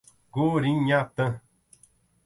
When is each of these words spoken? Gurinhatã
Gurinhatã 0.33 1.25